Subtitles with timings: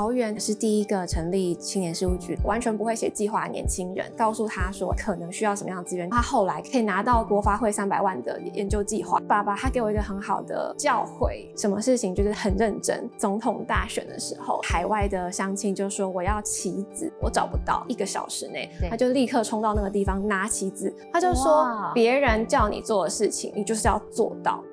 [0.00, 9.20] 桃园是第一个成立青年事务局，完全不会写计划的年轻人，告诉他说可能需要什么样的资源，他后来可以拿到国发会三百万的研究计划。
[9.28, 13.06] 爸爸他给我一个很好的教诲，什么事情就是很认真。
[13.18, 24.64] 总统大选的时候，海外的乡亲就说我要棋子，我找不到，一个小时内他就立刻冲到那个地方拿棋子，他就说别人叫你做的事情，你就是要做到。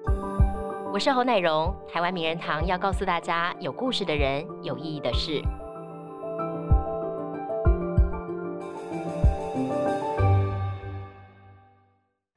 [0.94, 5.42] 我是侯乃荣，台湾名人堂要告诉大家有故事的人，有意义的事。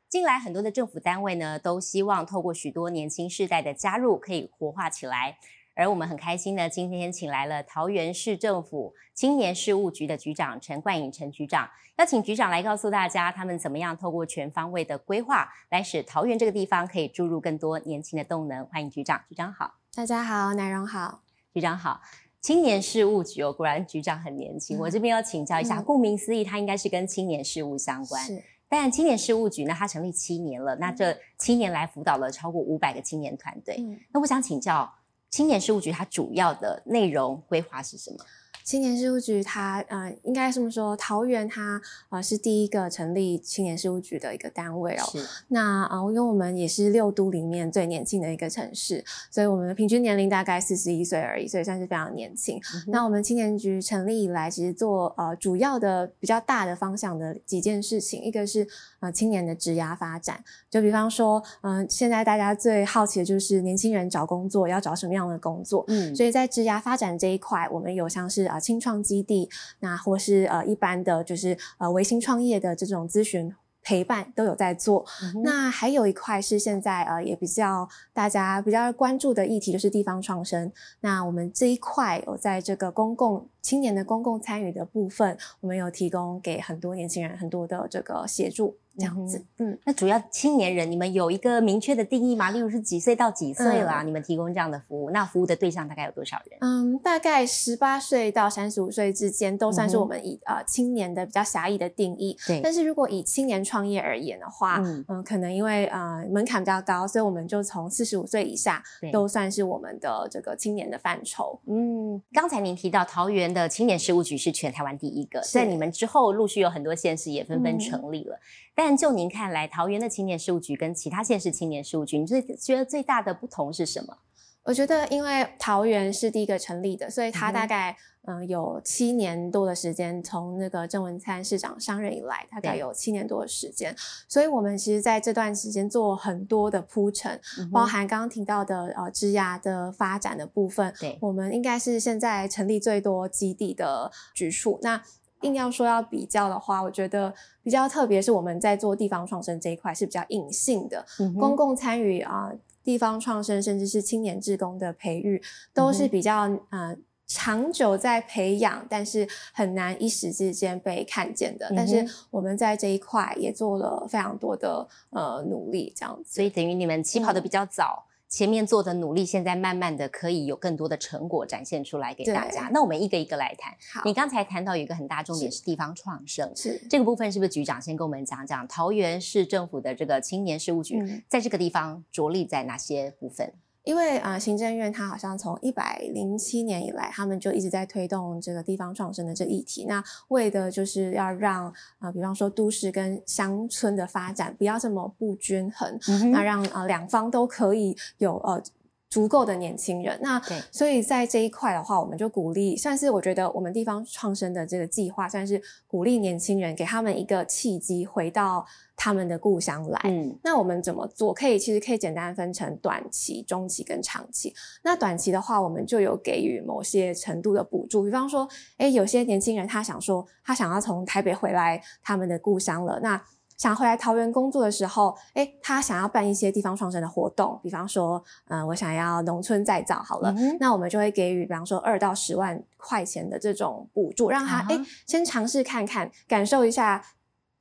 [0.08, 5.38] 近来很多的政府单位呢，都希望透过许多年轻世代的加入，可以活化起来。
[5.80, 18.66] 而我们很开心呢，今天请来了桃园市政府青年事务局的局长陈冠颖陈局长，邀请局长来告诉大家，他们怎么样透过全方位的规划，来使桃园这个地方可以注入更多年轻的动能。
[18.66, 21.22] 欢迎局长，局长好，大家好，奶蓉好，
[21.54, 22.02] 局长好。
[22.42, 24.78] 青年事务局哦，果然局长很年轻。
[24.78, 28.22] 我这边要请教一下，顾名思义，它应该是跟青年事务相关。
[28.22, 33.82] 是，但青年事务局呢，它成立七年了，那这七年来辅导了超过五百个青年团队。
[34.12, 34.92] 那我想请教。
[35.30, 38.18] 青年事务局它主要的内容规划是什么？
[38.62, 45.04] 青年事务局，它呃，应该这么说，桃园它呃是第一个成立青年事务局的一个单位哦。
[45.10, 45.26] 是。
[45.48, 52.60] 那啊，因为我们也是六都里面最年轻的一个城市，所以我们的平均年龄大概四十一岁而已，所以算是非常年轻。
[52.88, 58.68] 那我们青年局成立以来，其实做呃主要的比较大的方向的几件事情，一个是
[59.00, 68.58] 呃青年的职涯发展，就比方说，嗯，现在大家最好奇的就是年轻人找工作要找什么样的工作，嗯，所以在职涯发展这一块，我们有像是啊。
[68.70, 69.48] 青创基地，
[69.80, 73.52] 那或是呃一般的就是呃微新创业的这种咨询
[73.82, 75.04] 陪伴都有在做。
[75.42, 80.70] 那还有一块是现在呃也比较大家比较关注的议题，就是地方创生。
[81.00, 88.76] 那我们这一块有在这个公共青年的公共参与的部分，我们有提供给很多年轻人很多的这个协助。
[89.00, 92.50] 这样子，嗯，那主要青年人，你们有一个明确的定义吗？
[92.50, 94.02] 例如是几岁到几岁啦？
[94.02, 96.58] 你们提供这样的服务，那服务的对象大概有多少人？
[96.60, 102.36] 嗯，大概十八岁到三十五岁之间，都算是我们以呃青年的比较狭义的定义。
[102.46, 111.58] 对，但是如果以青年创业而言的话，嗯，可能因为呃门槛比较高，所以我们就从四十五岁以下都算是我们的这个青年的范畴。
[111.66, 118.38] 嗯，刚才您提到桃园的青年事务局是全台湾第一个，在你们之后陆续有很多县市也纷纷成立了。
[118.82, 124.16] 但就您看来，桃园的青年事务局跟其他县市青年事务局，你最觉得最大的不同是什么？
[124.62, 133.94] 我觉得，因为桃园是第一个成立的，所以它大概嗯有七年多的时间，从那个郑文灿市长上任以来，大概有七年多的时间。
[134.26, 137.38] 所以我们其实在这段时间做很多的铺陈，
[137.70, 140.94] 包含刚刚提到的呃枝芽的发展的部分。
[140.98, 144.78] 对，我们应该是现在成立最多基地的局处。
[144.82, 145.02] 那
[145.42, 151.04] 硬要说要比较的话，我觉得比较特别是我们在做地方创生这一块是比较隐性的，
[151.38, 152.52] 公共参与啊，
[152.82, 155.42] 地方创生甚至是青年志工的培育，
[155.72, 156.96] 都是比较呃
[157.26, 161.72] 长久在培养，但是很难一时之间被看见的。
[161.76, 166.34] 但是我们在这一块也做了非常多的呃努力，这样子。
[166.34, 168.04] 所以等于你们起跑的比较早。
[168.30, 172.70] 前面做的努力，现在慢慢的可以有更多的成果展现出来给大家。
[172.72, 173.76] 那我们一个一个来谈。
[174.04, 183.52] 你刚才谈到有一个很大重点是地方创生，是这个部分是不是局长先跟我们讲讲桃园市政府的这个青年事务局在这个地方着力在哪些部分？
[183.84, 189.86] 因为啊，行政院它好像从一百零七年以来，他们就一直在推动这个地方创生的这议题。
[189.86, 195.98] 那为的就是要让啊，比方说都市跟乡村的发展不要这么不均衡，
[196.30, 198.62] 那让啊两方都可以有呃。
[199.10, 200.40] 足够的年轻人，那
[200.70, 210.00] 所以在这一块的话，我们就鼓励，算是我觉得我们地方创生的这个计划，算是鼓励年轻人，给他们一个契机，回到他们的故乡来。
[210.04, 211.34] 嗯，那我们怎么做？
[211.34, 214.54] 可以其实可以简单分成短期、中期跟长期。
[214.84, 223.20] 那短期的话，我们就有给予某些程度的补助，比方说，哎，有些年轻人他想说，他想要从台北回来他们的故乡了，那。
[223.60, 237.04] 想回来桃园工作的时候，哎，他想要办一些地方创生的活动，比方说，嗯，我想要农村再造，好了，那我们就会给予，比方说二到十万块钱的这种补助，让他哎先尝试看看，感受一下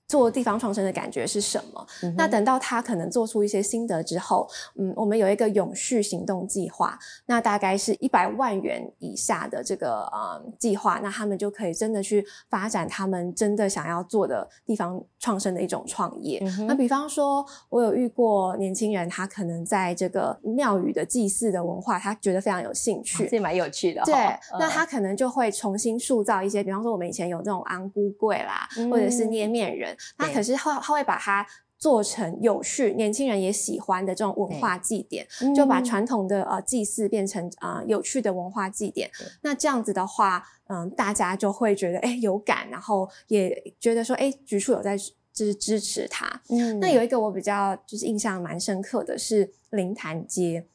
[0.09, 1.87] 做地方创生的感觉是什么？
[2.17, 6.97] 那等到他可能做出一些心得之后，嗯，我们有一个永续行动计划，
[7.27, 16.43] 那大概是一百万元以下的这个呃计划，那他们就可以真的去发展他们真的想要做的地方创生的一种创业。
[16.67, 24.01] 那比方说，我有遇过年轻人，他可能在这个庙宇的祭祀的文化，他觉得非常有兴趣，这蛮有趣的。
[24.05, 24.15] 对，
[24.57, 29.95] 那他可能就会重新塑造一些，比方说我们以前有这种安菇柜啦，或者是捏面人。
[30.17, 31.45] 那可是后他会把它
[31.77, 35.81] 做成有趣、年轻人也喜欢的这种文化祭典，就把。
[35.81, 39.09] 传统的呃祭祀变成啊有趣的文化祭典。
[39.41, 46.41] 那这样子的话，嗯，大家就会觉得哎有感，然后也觉得说哎局处有在就是支持他。
[46.49, 50.67] 嗯，那有一个我比较就是印象蛮深刻的是灵潭街。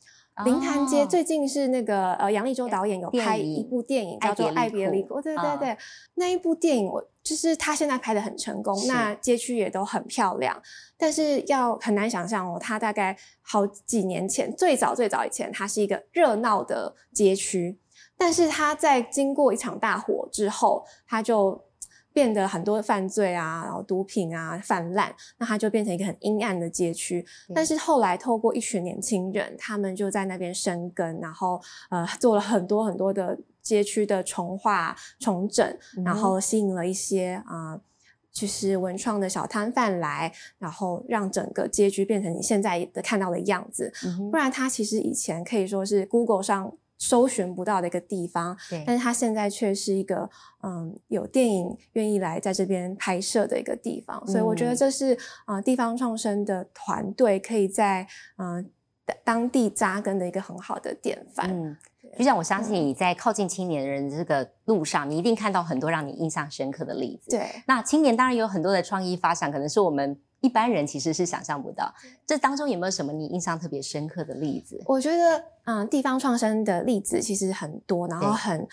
[0.45, 1.07] 灵潭街。
[1.07, 5.77] 最近是那个呃杨立洲导演有拍一部电影叫做《爱别离》，对对对，
[6.15, 10.63] 那一部电影我就是他现在拍的很成功，那街区也都很漂亮，
[10.99, 17.81] 但是要很难想象哦，他大概好几年前最早最早以前，它是一个热闹的街区，
[18.19, 21.64] 但是他在经过一场大火之后，他就。
[22.15, 27.27] 变得很多犯罪啊，然后毒品啊泛滥，那它就变成一个很阴暗的街区。
[27.53, 37.81] 但是后来透过一群年轻人，他们就在那边生根，然后呃做了很多很多的街区的重化、重整，然后吸引了一些啊，
[38.31, 43.93] 就是文创的小摊贩来，然后让整个街区变成你现在的看到的样子。
[44.31, 46.73] 不然它其实以前可以说是 Google 上。
[47.05, 48.57] 搜寻不到的一个地方，
[48.87, 50.29] 但是它现在却是一个
[50.63, 58.07] 嗯有电影愿意来在这边拍摄的一个地方，所以我觉得这是啊地方创生的团队可以在
[58.39, 58.71] 嗯
[59.23, 61.51] 当地扎根的一个很好的典范。
[61.51, 61.77] 嗯，
[62.19, 67.33] 就像我相信你在靠近青年人这个路上，你一定看到很多让你印象深刻的例子。
[67.33, 70.19] 对，那青年当然有很多的创意发想，可能是我们。
[70.45, 71.91] 一般人其实是想象不到，
[72.27, 74.79] 这当中有没有什么你印象特别深刻的例子？
[74.85, 78.69] 我觉得，嗯，地方创生的例子其实很多，然后很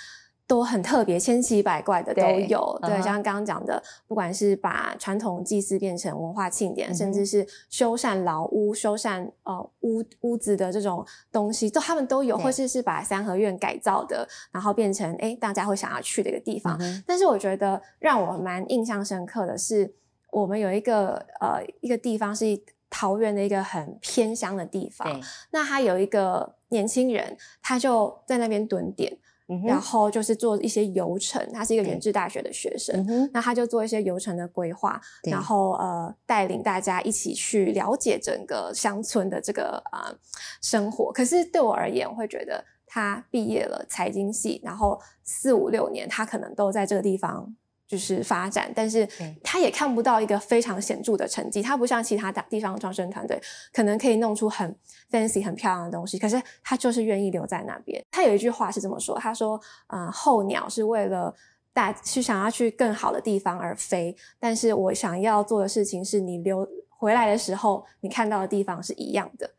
[0.45, 2.77] 都很特别，千奇百怪的都有。
[2.81, 16.77] 对，像刚刚讲的，不管是把传统祭祀变成文化庆典，甚至是修缮老屋、修缮呃屋屋子的这种东西，都他们都有，或是是把三合院改造的，然后变成哎大家会想要去的一个地方。
[17.07, 19.95] 但是我觉得让我蛮印象深刻的是。
[20.31, 29.17] 我们有一个呃一个地方是桃园的一个很偏乡的地方，那他有一个年轻人，他就在那边蹲点，
[29.65, 31.45] 然后就是做一些游程。
[31.53, 40.13] 他是一个原治大学的学生，那他就做一些游程的规划，然后呃带领大家一起去了解整个乡村的这个啊
[40.61, 41.11] 生活。
[41.13, 47.55] 可是对我而言，我会觉得他毕业了财经系，然后四五六年，他可能都在这个地方。
[47.91, 49.05] 就是发展，但是
[49.43, 51.61] 他也看不到一个非常显著的成绩。
[51.61, 53.37] 他不像其他大地方创生团队，
[53.73, 54.73] 可能可以弄出很
[55.11, 56.17] fancy、很漂亮的东西。
[56.17, 58.01] 可是他就是愿意留在那边。
[58.09, 61.35] 他有一句话是这么说：“他说，嗯，候鸟是为了
[61.73, 69.51] 大是想要去更好的地方而飞，但是我想要做的事情是你留回来的时候，你看到的地方是一样的。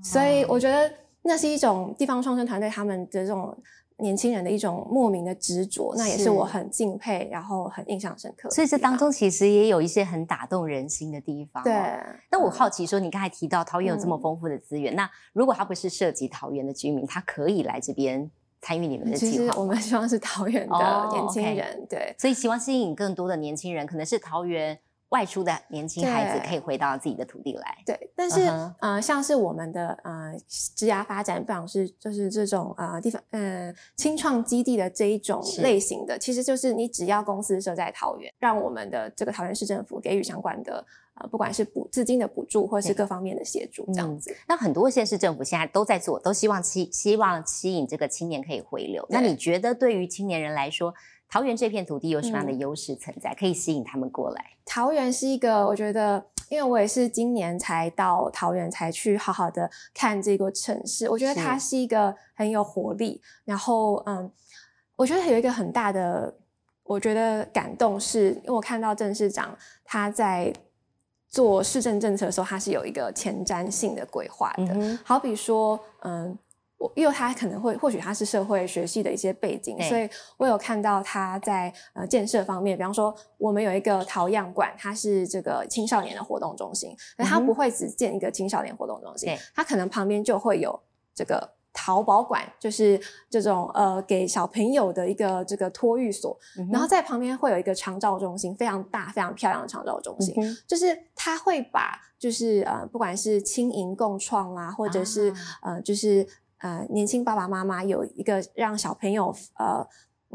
[0.00, 0.88] 所以我觉得
[1.22, 3.52] 那是一种地方创生团队他们的这种。”
[4.04, 8.50] 年轻人的一种莫名的执着，那也是我很敬佩，然后很印象深刻。
[8.50, 11.64] 所以这当中其实也有一些很打动人心的地方。
[11.64, 11.72] 对。
[12.30, 18.30] 那我好奇说，你刚才提到桃园有这么丰富的资源，那如果他不是涉及桃园的居民，他可以来这边
[18.60, 19.32] 参与你们的计划。
[19.32, 22.14] 其实我们希望是桃园的年轻人，对。
[22.18, 24.78] 所以希望吸引更多的年轻人，可能是桃园。
[25.14, 27.78] 外出的年轻孩子可以回到自己的土地来。
[27.86, 28.50] 对，但是
[28.80, 40.84] 呃，像是我们的呃，职涯发展，不管是就是这种呃地方呃清创基地的这一种类型的，其实就是你只要公司设在桃园，让我们的这个桃园市政府给予相关的
[41.20, 44.34] 呃，不管是补资金的补助，或是各方面的协助，这样子。
[44.48, 49.06] 那很多县市政府现在都在做，都希望吸希望吸引这个青年可以回流。
[49.08, 50.92] 那你觉得对于青年人来说？
[51.28, 54.52] 桃园这片土地有什么样的优势存在，可以吸引他们过来？
[54.64, 61.08] 桃园是一个，我觉得，因为我也是今年才到桃园，才去好好的看这个城市。
[61.08, 63.20] 我觉得它是一个很有活力。
[63.44, 64.30] 然后，嗯，
[64.96, 66.32] 我觉得有一个很大的，
[66.84, 70.52] 我觉得感动，是因为我看到郑市长他在
[71.28, 74.98] 做市政政策的时候，他是有一个前瞻性的规划的。
[75.04, 76.38] 好比说，嗯。
[76.94, 90.78] 因为他可能会，或许他是社会学系的一些背景，所以我有看到他在呃建设方面，比方说我们有一个陶样馆，它是这个青少年的活动中心，那它不会只建一个青少年活动中心，它可能旁边就会有
[91.14, 93.00] 这个淘宝馆，就是
[93.30, 96.38] 这种呃给小朋友的一个这个托育所，
[96.70, 100.34] 然后在旁边会有一个长照中心，非常大、非常漂亮的长照中心，
[100.66, 106.26] 就是他会把就是呃不管是轻盈共创啊，或者是呃就是
[106.64, 109.86] 呃年轻爸爸妈妈有一个让小朋友呃。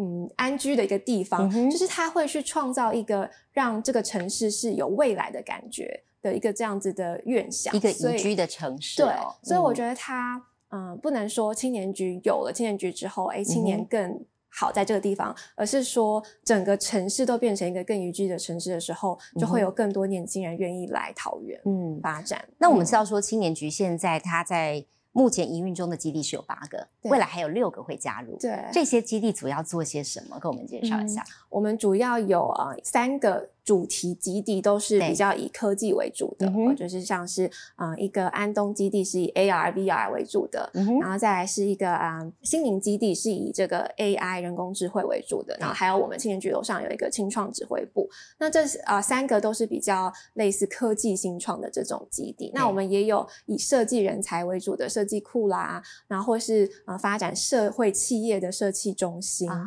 [0.01, 9.01] 嗯，安居的一个地方，就是他会去创造一个让这个城市是有未来的感觉的一个这样子的愿想，一个宜居的城市。
[9.01, 22.47] 对，所以我觉得他，嗯，不能说青年局有了青年局之后，哎，青年更好在这个地方，而是说整个城市都变成一个更宜居的城市的时候，就会有更多年轻人愿意来桃园嗯发展。
[22.57, 24.85] 那我们知道说青年局现在他在。
[25.11, 28.37] 目前营运中的基地是有八个，未来还有六个会加入。
[28.37, 30.39] 对，这些基地主要做些什么？
[30.39, 31.23] 跟我们介绍一下。
[31.49, 33.49] 我们主要有啊三个。
[33.69, 48.09] 主题基地都是比较以科技为主的，就是像是啊一个安东基地是以 AR VR 为主的，然后再来是一个啊心灵基地是以这个 AI 人工智慧为主的，然后还有我们青年局楼上有一个青创指挥部，
[48.39, 52.49] 那这啊三个都是比较类似科技新创的这种基地。
[52.55, 59.61] 那我们也有以设计人才为主的设计库啦，然后或是啊发展社会企业的设计中心啊，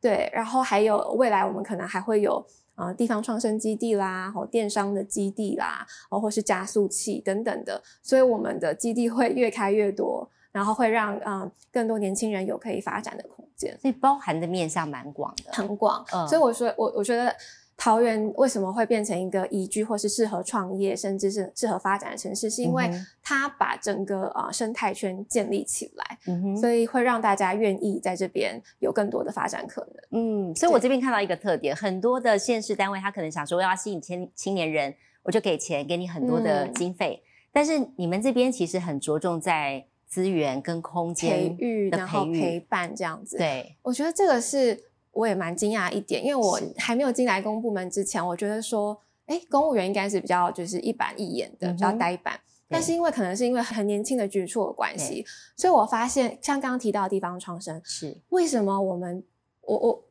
[0.00, 2.46] 对，然后还有未来我们可能还会有。
[2.74, 16.04] 啊，地方创生基地啦，或电商的基地啦，哦，或是加速器等等的，所以我们的基地会越开越多，然后会让啊更多年轻人有可以发展的空间，所以包含的面向蛮广的，很广。
[16.28, 17.34] 所以我说，我我觉得。
[17.76, 22.48] 桃园为什么会变成一个宜居或是适合创业，甚至是适合发展的城市？
[22.48, 22.88] 是因为
[23.22, 26.18] 它把整个啊生态圈建立起来，
[26.60, 30.20] 所以会让大家愿意在这边有更多的发展可能。
[30.50, 37.20] 嗯，所以我这边看到一个特点，很多的县市单位他可能想说要吸引青青年人，我就给钱给你很多的经费，
[37.52, 43.38] 但是你们这边其实很着重在资源跟空间培育，然后陪伴这样子。
[43.38, 44.78] 对，我觉得这个是。
[45.12, 52.38] 我也蛮惊讶一点，因为我还没有进来公部门之前，我觉得说，哎，公务员应该是比较就是一板一眼的，比较呆板。
[52.68, 59.22] 但是因为可能是因为很年轻的局处的关系，所以我发现像刚刚提到的地方创生，是为什么我们
[59.60, 60.02] 我我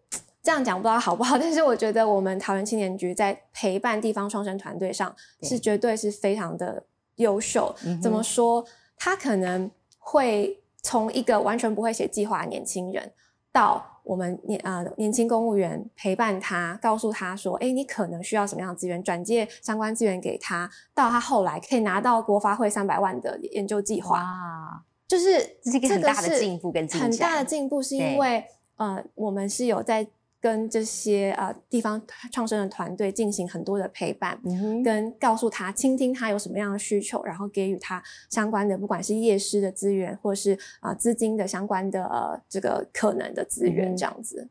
[0.43, 1.35] 这样讲不知道好不好？
[1.41, 6.83] 但是我觉得我们桃园青年局在陪伴地方创生团队上是绝对是非常的
[7.15, 7.73] 优秀。
[7.99, 8.63] 怎么说？
[8.95, 13.11] 他可能会从一个完全不会写计划的年轻人
[13.51, 13.90] 到。
[14.11, 28.43] 我们年啊年轻公务员陪伴他，告诉他说：“哎，你可能需要什么样的资源，转介相关资源给他，到他后来可以拿到国发会三百万的研究计划。”哇，就是这是一个很大的进步跟很大的进步，是因为
[28.75, 30.05] 呃，我们是有在。
[30.41, 34.41] 跟这些呃地方创生的团队进行很多的陪伴，
[34.83, 44.49] 跟告诉他、倾听他有什么样的需求，然后给予他相关的，不管是业师的资源，或是啊资金的相关的呃这个可能的资源，这样子。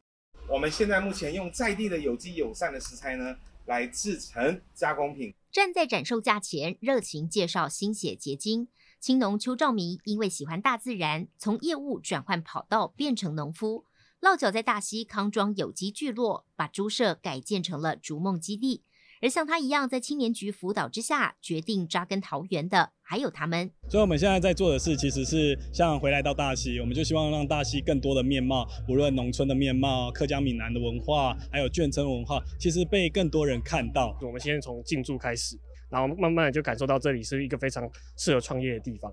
[0.48, 5.34] 我们现在目前用在地的有机友善的食材呢，来制成加工品。
[5.50, 8.68] 站在展售架前，热情介绍心血结晶。
[9.00, 13.84] 青农邱兆明因为喜欢大自然，从业务转换跑道，变成农夫。
[14.20, 18.84] 落脚在大溪康庄有机聚落，把猪舍改建成了逐梦基地。
[19.22, 23.70] 而像他一样，在青年局辅导之下，决定扎根桃园的，还有他们。
[23.88, 34.14] 所以我们现在在做的事，其实是像回来到大溪，我们就希望让大溪更多的面貌，无论农村的面貌、客家闽南的文化，还有眷村文化，其实被更多人看到。
[34.20, 35.58] 我们先从进驻开始，
[35.88, 39.10] 然后慢慢的就感受到这里是一个非常适合创业的地方。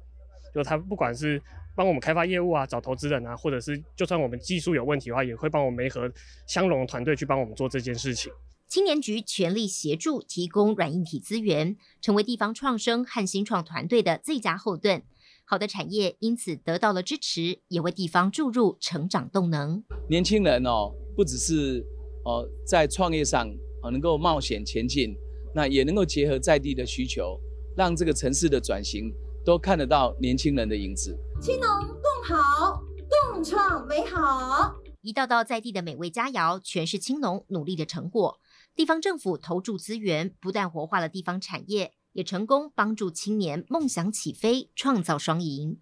[0.54, 1.42] 就他不管是
[1.78, 6.12] 帮我们开发业务啊，找投资人啊，或者是就算我们技术有问题的话，也会帮我们和
[6.48, 8.34] 相融团队去帮我们做这件事情。
[8.68, 15.04] 青年局全力协助提供软硬体资源，成为地方创生和新创团队的最佳后盾。
[15.46, 19.84] 好的产业因此得到了支持，也为地方注入成长动能。
[20.10, 21.86] 年轻人哦，不只是
[22.26, 23.48] 哦在创业上
[23.84, 25.16] 哦能够冒险前进，
[25.54, 27.40] 那也能够结合在地的需求，
[27.78, 29.14] 让这个城市的转型。
[29.48, 31.18] 都看得到年轻人的影子。
[31.42, 32.84] 青农共好，
[33.32, 34.76] 共创美好。
[35.00, 38.42] 一道道在地的美味佳肴，全是青农努力的成果。
[38.76, 45.80] 地方政府投注资源，不但活化了地方产业，也成功帮助青年梦想起飞，创造双赢。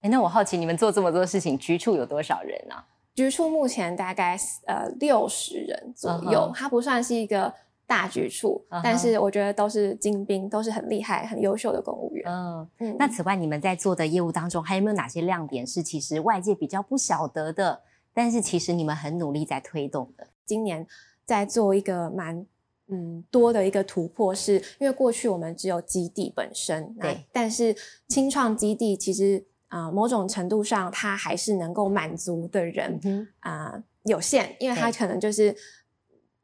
[0.00, 2.86] 哎，那我好奇，你们做这么多事情，局处有多少人啊？
[3.14, 4.34] 局处目前大概
[4.66, 7.52] 呃六十人左右，它不算是一个。
[7.88, 12.30] 大局处，但是我觉得都是精兵，都是很厉害、很优秀的公务员。
[12.30, 12.96] 嗯嗯。
[12.98, 17.80] 那此外，你们在做的业务当中，还有没有哪些亮点是其实外界比较不晓得的？
[18.12, 20.26] 但是其实你们很努力在推动的。
[20.44, 20.86] 今年
[21.24, 22.44] 在做一个蛮
[22.88, 27.74] 嗯多的一个突破，是因为过去我们只有基地本身，对，但是
[28.06, 35.54] 清创基地其实啊、呃某种程度上它还是能够满足的人嗯哼，啊、有限，因为它可能就是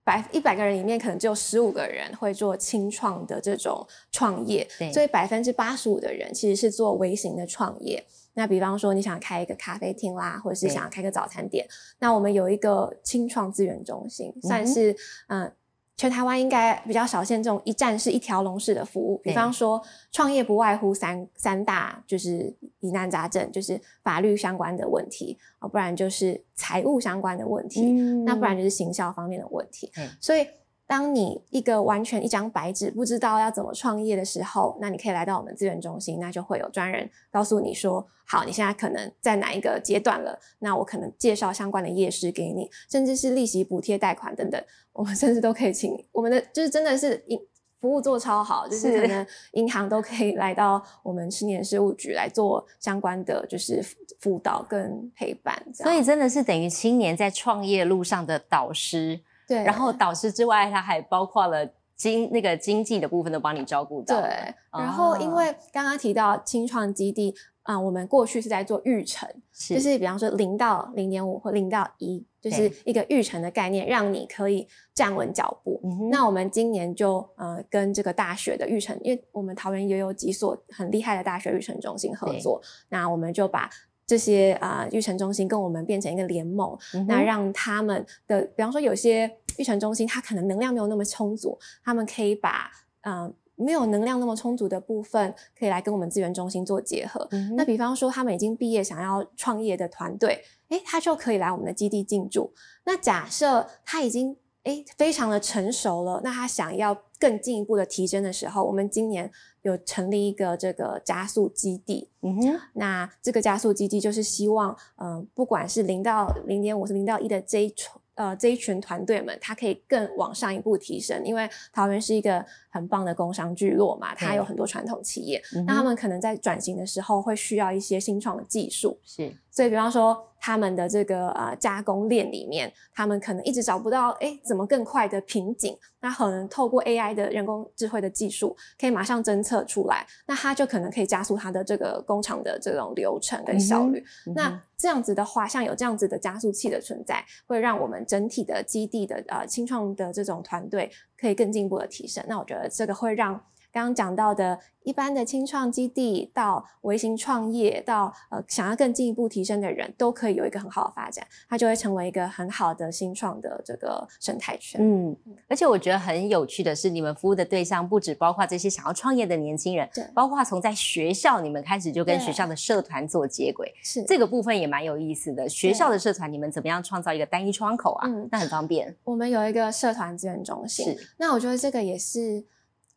[0.04, 8.04] 百一百个人里面可能只有十五个人会做轻创的这种创业，所以百分之八十五的人其实是做微型的创业。
[8.34, 11.66] 那比方说你想开一个咖啡厅啦，或者是想要开个早餐店，
[12.00, 14.92] 那我们有一个轻创资源中心，算是
[15.28, 15.52] 嗯、呃
[15.96, 19.16] 全台湾应该比较少见这种一站式一条龙式的服务。
[19.18, 29.90] 比方说创业不外乎三三大就是疑难杂症，就是法律相关的问题，啊，不然就是财务相关的问题，嗯那不然就是行销方面的问题。
[29.94, 30.44] 对所以，
[30.86, 44.62] 当你一个完全一张白纸，不知道要怎么创业的时候，那你可以来到我们资源中心，那就会有专人告诉你说，好，你现在可能在哪一个阶段了，那我可能介绍相关的业师给你，甚至是利息补贴、贷款等等，
[44.92, 47.40] 我们甚至都可以请我们的，就是真的是银
[47.80, 59.22] 服务做超好，就是是可能银行都可以来到我们青年事务局来做相关的就是辅辅导跟陪伴这样，所以真的是等于青年在创业路上的导师。
[59.54, 64.20] 对，然后导师之外，他还包括了经那个经济的部分都帮你照顾到。
[64.20, 64.28] 对，
[64.72, 75.80] 然后因哦为刚刚提到青创基地啊、我们过去是在做育成，是就是比方说零到零点五或零到一，就是一个育成的概念，让你可以站稳脚步。
[75.82, 83.70] 嗯那我们今年就呃跟这个大学的育成，因为我们桃园也有几所很厉害的大学育成中心合作，那我们就把。
[84.06, 92.70] 这些啊、育成中心跟我们变成一个联盟，嗯那让他们的，比方说有些育成中心，它可能能量没有那么充足，他们可以把
[93.02, 97.24] 嗯、呃没有能量那么充足的部分，可以来跟我们资源中心做结合。
[97.30, 102.52] 嗯那比方说，他们已经毕业想要创业的团队，诶，他就可以来我们的基地进驻。
[102.84, 109.30] 那假设他已经诶非常的成熟了，那他想要更进一步的提升的时候，我们今年
[109.62, 112.10] 有成立一个这个加速基地。
[112.22, 121.24] 嗯哼，那这个加速基地就是希望，呃，不管是零到零点五，是零到一的这一群呃这一群团队们，他可以更往上一步提升。
[121.24, 122.44] 因为桃园是一个
[122.74, 128.98] 很棒的工商聚落嘛，它有很多传统企业，嗯那他们可能在转型的时候会需要一些新创的技术。
[129.04, 144.04] 是所以，比方说他们的这个呃加工链里面，他们可能一直找不到哎怎么更快的瓶颈，那可能透过 AI 的人工智慧的技术，可以马上侦测出来，那它就可能可以加速它的这个工厂的这种流程跟效率。
[144.34, 150.90] 那这样子的话，像有这样子的加速器的存在，会让我们整体的基地的呃清创的这种团队
[151.24, 152.22] 可以更进一步的提升。
[152.28, 153.42] 那我觉得这个会让
[153.74, 164.80] 刚刚讲到的一般的青创基地到微型创业到呃想要更进一步提升的人，都可以有一个很好的发展，它就会成为一个很好的新创的这个生态圈。
[164.80, 165.16] 嗯，
[165.48, 175.48] 而且我觉得很有趣的是，你们服务的对象不止包括这些想要创业的年轻人对，包括从在学校你们开始就跟学校的社团做接轨，是这个部分也蛮有意思的。
[175.48, 178.06] 学校的社团，你们怎么样创造一个单一窗口啊？
[178.08, 178.94] 嗯那很方便。
[179.02, 182.44] 我们有一个社团资源中心，是那我觉得这个也是。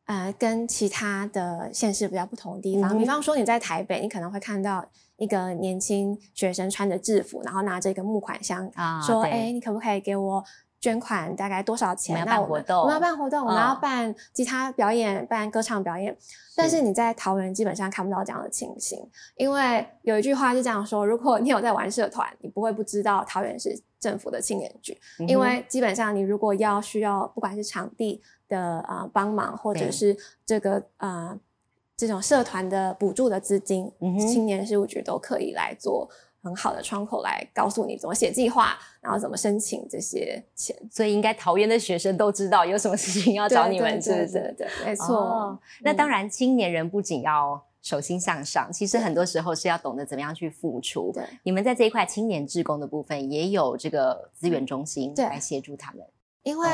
[0.08, 4.84] 呃，跟其他的县市比较不同的地方，嗯比方说你在台北，你可能会看到
[5.18, 10.44] 一个年轻学生穿着制服，然后拿着一个募款箱，啊说：“对哎、你可不可以给我
[10.80, 11.36] 捐款？
[11.36, 12.16] 大概多少钱？
[12.16, 16.16] 我们要办活动我们要办活动，我们要嗯办吉他表演，办歌唱表演。
[16.56, 18.98] 但是你在桃园基本上看不到这样的情形，
[19.36, 24.98] 因为有一句话是这样说：如果你有在玩社团，你不会不知道桃园是政府的青年局。
[25.20, 31.40] 嗯因为基本上你如果要需要，不管是场地的呃帮忙，或者是这个呃
[31.96, 36.10] 这种社团的补助的资金，嗯青年事务局都可以来做
[36.44, 40.76] 很好的窗口来告诉你怎么写计划，然后怎么申请这些钱。
[40.92, 44.34] 所以应该桃园的学生都知道有什么事情要找你们，是对不是？
[44.34, 45.16] 对对对，没错。
[45.18, 51.12] 哦那当然，青年人不仅要手心向上，其实很多时候是要懂得怎么样去付出。
[51.14, 56.06] 对你们在这一块青年志工的部分，也有这个资源中心对来协助他们。
[56.44, 56.70] 因为。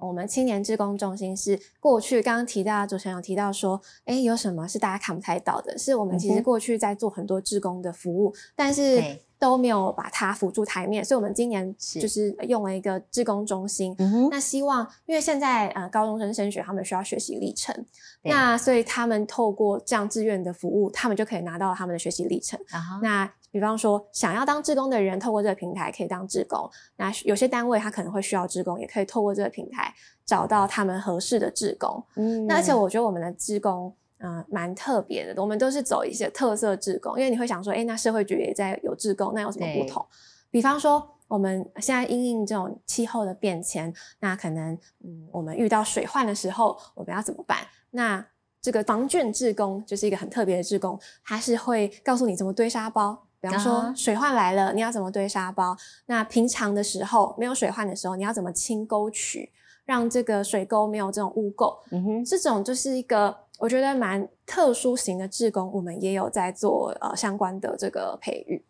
[0.00, 5.76] 我们青年志工中心是过去刚刚提到主持人有提到说，哎，有什么是大家看不太到的？
[5.78, 9.02] 是我们其实过去在做很多志工的服务，但是
[9.38, 13.94] 都没有把它辅助台面，所以我们今年就是用了一个志工中心。
[13.98, 17.86] 嗯，那希望，因为现在呃高中生升学，他们需要学习历程，
[18.22, 22.58] 那所以他们透过这样志愿的服务，他们就可以拿到他们的学习历程。
[22.70, 26.70] 啊那比方说，想要当志工的人，透过这个平台可以当志工。
[26.96, 32.04] 那有些单位他可能会需要志工，也可以透过这个平台找到他们合适的志工。
[32.16, 35.40] 嗯那而且我觉得我们的志工，嗯、蛮特别的。
[35.40, 40.04] 我们都是走一些特色志工，因为你会想说，哎，那社会局也在有志工，那有什么不同？
[40.50, 47.58] 比方说，我们现在因应这种气候的变迁，那可能嗯，我们遇到水患的时候，我们要怎么办？
[47.92, 48.26] 那
[48.60, 53.27] 这个防卷志工就是一个很特别的志工，他是会告诉你怎么堆沙包。
[53.40, 55.76] 比方说啊水患来了，你要怎么堆沙包？
[56.06, 59.52] 那平常的时候没有水患的时候，你要怎么清沟渠，
[59.84, 61.78] 让这个水沟没有这种污垢？
[61.90, 68.64] 嗯哼，这种就是一个我觉得蛮特殊型的志工，我们也有在做呃相关的这个培育。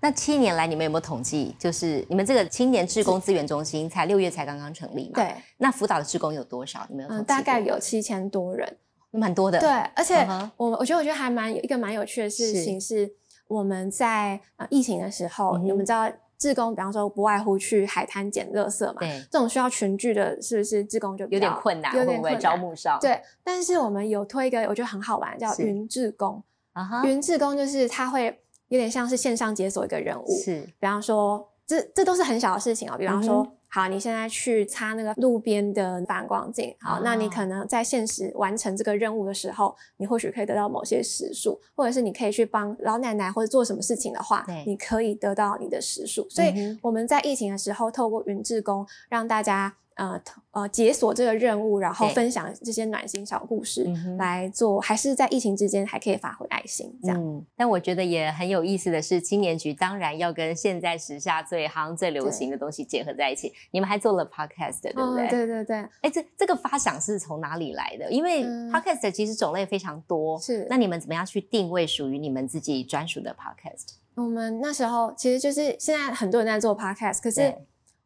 [0.00, 1.56] 那七年来你们有没有统计？
[1.58, 5.14] 就是你们这个青年志工资源中心才六月才刚刚成立嘛？。
[5.14, 6.86] 对，那辅导的志工有多少？
[6.90, 8.76] 你们有统嗯，计大概有七千多人。
[9.10, 9.60] 蛮多的。
[9.60, 13.08] 对，而且我我觉得我觉得还蛮有一个蛮有趣的事情是，
[13.54, 22.40] 我们在呃疫情的时候，嗯你们知道志工，比方说不外乎去海滩捡垃圾嘛，对，这种需要群聚的，是不是志工就比有点较困难，有点困难。
[22.40, 22.98] 招募上？
[23.00, 26.42] 对，但是我们有推一个我觉得很好玩，叫是云志工。
[26.72, 28.26] 啊哈，云志工就是他会
[28.66, 32.96] 有点像是线上解锁一个人物，是比方说，这这都是很小的事情哦。
[32.98, 46.24] 比方说，嗯好，你现在去擦那个路边的反光镜，好，那你啊可能在现实完成这个任务的时候，你或许可以得到某些时数，或者是你可以去帮老奶奶或者做什么事情的话，你可以得到你的时数。
[46.30, 49.74] 所以我们在疫情的时候，透过云志工让大家。
[49.94, 53.86] 呃呃，解锁这个任务，然后分享这些暖心小故事
[54.18, 57.20] 来做，还是在疫情之间还可以发挥爱心，这样。
[57.20, 63.52] 嗯，但我觉得也很有意思的是，青年局当然要跟现在时下最夯、最流行的东西结合在一起。
[63.70, 65.28] 你们还做了 podcast，对不哦对？
[65.28, 68.10] 对对对，哎，这这个发想是从哪里来的？
[68.10, 73.94] 因为嗯 podcast 其实种类非常多，是那你们怎么样去定位属于你们自己专属的 podcast？
[74.16, 77.56] 我们那时候其实就是现在很多人在做 podcast，可是对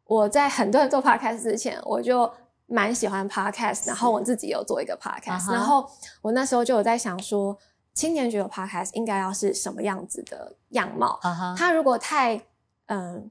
[0.09, 2.31] 我在很多人做 podcast 之前，我就
[2.65, 5.87] 蛮喜欢 podcast，然后我自己有做一个 podcast，、然后
[6.23, 7.55] 我那时候就有在想说，
[7.93, 11.21] 青年觉得 podcast 应该要是什么样子的样貌？
[11.57, 12.41] 它如果太
[12.87, 13.31] 嗯、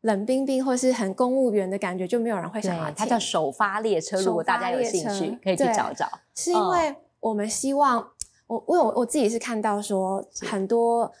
[0.00, 6.08] 冷冰冰或是很公务员的感觉，就没有人会想要对，它叫首发列车，如果大家有兴趣，可以去对找找。
[6.34, 8.04] 是因为我们希望，
[8.48, 11.12] 我我有我自己是看到说很多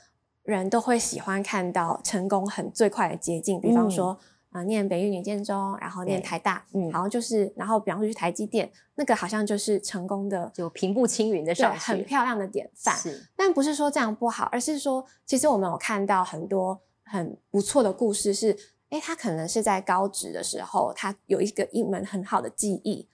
[0.42, 4.18] 人都会喜欢看到成功很最快的捷径，比方说。
[4.52, 12.94] 啊、念北一女建中，然后念台大，嗯然后就是，然后比方说去台积电，那个好像就是成功的，就平步青云的对，上，很漂亮的典范。
[12.94, 18.54] 是，但不是说这样不好，而是说，其实我们有看到很多很不错的故事是，
[18.90, 23.08] 诶，他可能是在高职的时候，他有一个一门很好的技艺，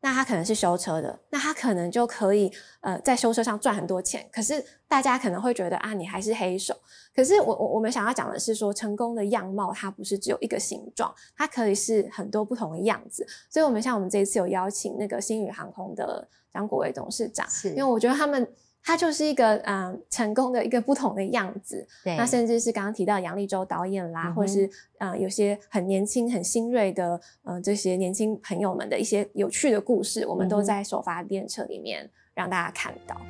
[0.00, 4.28] 那他可能是修车的，那他可能就可以呃在修车上赚很多钱。
[4.32, 6.74] 可是大家可能会觉得啊，你还是黑手。
[7.14, 13.26] 可是我我我们想要讲的是说，成功的样貌它不是只有一个形状，它可以是很多不同的样子。
[13.50, 18.48] 所以，我们像我们这一次有邀请那个星宇航空的张国伟董事长，是因为我觉得他们。
[18.82, 33.20] 他就是一个嗯、呃成功的一个不同的样子，对，那甚至是刚刚提到杨立洲导演啦，或是呃有些很年轻、很新锐的呃这些年轻朋友们的一些有趣的故事，我们都在首发电车里面让大家看到。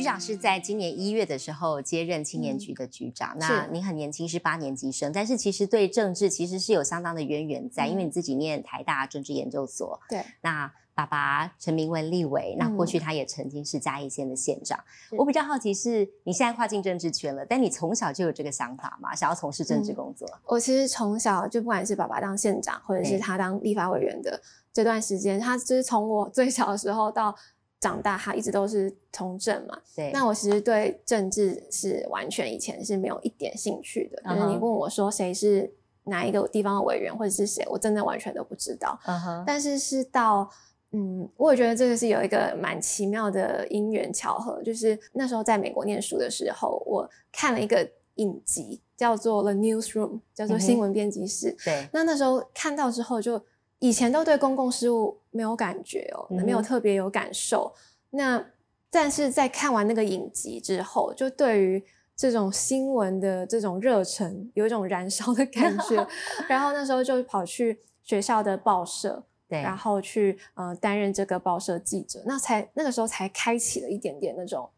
[0.00, 3.36] 局长是在今年一月的时候接任青年局的局长。
[3.38, 10.00] 那是您很年轻，是八年级生，但是其实对政治其实是有相当的渊源在，因为你自己念台大政治研究所。
[10.08, 14.78] 对，那爸爸陈明文立委，那过去嗯他也曾经是嘉义县的县长。
[15.08, 19.14] 是我比较好奇是，你现在跨进政治圈了，但你从小就有这个想法吗？
[19.14, 20.26] 想要从事政治嗯工作？
[20.46, 24.40] 我其实从小就不管是爸爸当县长，或者是他当立法委员的
[24.72, 27.34] 这段时间，他就是从我最小的时候到
[27.80, 29.78] 长大，他一直都是从政嘛。
[29.96, 35.72] 对，那我其实对政治是完全以前是没有一点兴趣的，就是你问我说谁是
[36.04, 38.98] 哪一个地方的委员或者是谁，我真的完全都不知道。
[39.06, 40.48] 嗯哼，但是是到
[40.92, 51.56] 嗯，我也觉得这个是有一个蛮奇妙的因缘巧合，就是那时候在美国念书的时候，我看了一个影集叫做《The Newsroom》，叫做新闻编辑室。
[51.64, 53.40] 对，那那时候看到之后就，
[53.80, 57.74] 以前都对公共事务没有感觉哦，没有特别有感受。
[58.10, 58.42] 那
[58.90, 61.84] 但是在看完那个影集之后，就对于
[62.16, 66.06] 这种新闻的这种热忱有一种燃烧的感觉。
[66.48, 74.68] 然后那时候就跑去学校的报社，对，然后去呃担任这个报社记者，那才那个时候才开启了一点点那种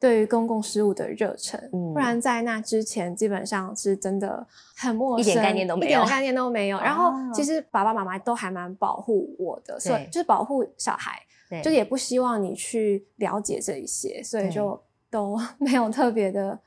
[0.00, 6.78] 对于公共事务的热忱，嗯不然在那之前基本上是真的很陌生，一点概念都没有一点概念都没有。
[6.78, 14.80] 然后哦其实爸爸妈妈都还蛮保护我的，所以就是保护小孩，对就也不希望你去了解这一些，所以就
[15.10, 16.58] 都没有特别的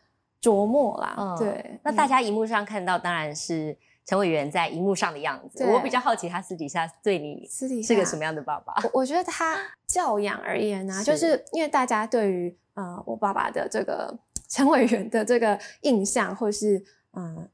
[0.42, 1.16] 琢磨啦。
[1.18, 5.64] 嗯对，那大嗯家荧幕上看到当然是陈委员在荧幕上的样子。
[5.66, 8.74] 我比较好奇他私底下对你私底下是个什么样的爸爸？
[8.86, 14.18] 我我觉得他教养而言 呢、就是是因为大家对于呃我爸爸的这个
[14.50, 17.48] 陈委员的这个印象，或是嗯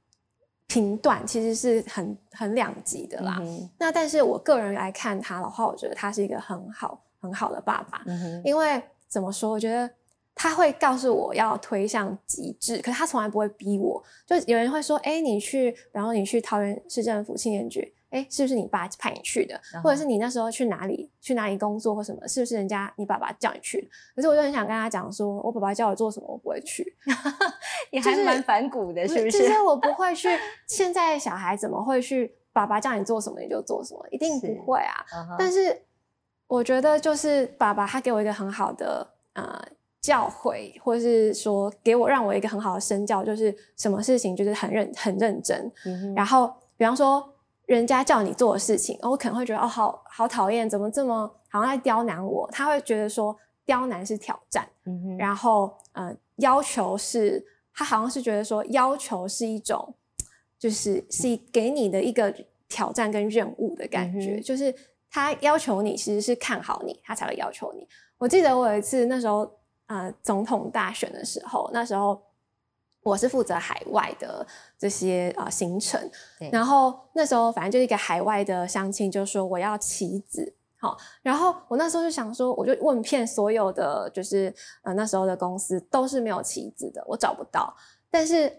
[0.67, 3.37] 评断，其实是很很两极的啦。
[3.41, 8.03] 嗯那但是我个人来看他的话，我觉得他是一个很好很好的爸爸，
[8.43, 9.89] 因为怎么说，我觉得
[10.35, 14.03] 他会告诉我要推向极致，可是他从来不会逼我。
[14.25, 19.59] 就有人会说，哎，你去，然后你去桃园市政府青年局，哎，是不是你爸派你去的？
[19.83, 23.89] 或者是你那时候去哪里去哪里工作或什么，是不是人家你爸爸叫你去？
[24.15, 26.95] 可是我就很想跟他讲说，我爸爸叫我做什么，我不会去。
[27.91, 29.31] 你就是还蛮反骨的，是不是？
[29.31, 30.29] 就是我不会去。
[30.67, 32.33] 现在小孩怎么会去？
[32.53, 35.05] 爸爸叫你做什么你就做什么，一定不会啊。
[35.37, 35.79] 但是
[36.47, 39.63] 我觉得，就是爸爸他给我一个很好的呃
[40.01, 45.71] 教诲，或者是说给我让我一个很好的身教，就是什么事情就是很认很认真。
[45.85, 47.31] 嗯然后，比方说
[47.67, 52.49] 人家叫你做的事情，我可能会觉得哦，好好讨厌，怎么这么好像在刁难我？
[52.51, 54.67] 他会觉得说刁难是挑战，
[55.19, 59.93] 然后呃要求是，他好像是觉得说要求是一种，
[60.57, 62.33] 就是是给你的一个
[62.69, 64.73] 挑战跟任务的感觉，嗯就是
[65.11, 67.85] 他要求你其实是看好你，他才会要求你。
[68.17, 69.49] 我记得我有一次那时候
[69.87, 72.21] 呃总统大选的时候，那时候
[73.07, 74.45] 我是负责海外的
[74.77, 75.99] 这些啊、呃行程，
[76.51, 80.53] 然后那时候反正就是一个海外的相亲，就说我要棋子。
[80.79, 87.73] 好，然后我那时候就想说，我就问遍所有的，就是呃那时候的公司都是没有棋子的，我找不到。
[88.11, 88.51] 但是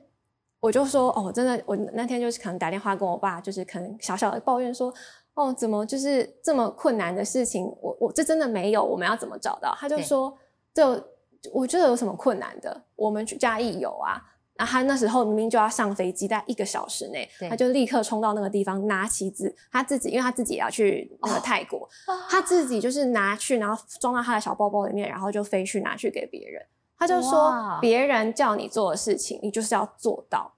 [0.59, 4.93] 我就说，哦，真的，我那天就是可能打电话跟我爸，就是可能小小的抱怨说，
[5.35, 9.73] 哦，怎么就是这么困难的事情，我我这真的没有，我们要怎么找到？
[9.79, 10.37] 他就对说，
[10.75, 11.13] 这
[11.53, 12.83] 我觉得有什么困难的？
[12.97, 14.21] 我们去嘉义有啊。
[14.59, 21.89] 然后他那时候明明就要上飞机，在一个小时内，他就立刻冲到那个地方拿旗子，他自己因为他自己也要去那个哦泰国，
[22.29, 26.61] 他自己就是拿去，然后装到他的小包包里面，然后就飞去拿去给别人。
[26.99, 30.53] 他就说，别人叫你做的事情，你就是要做到，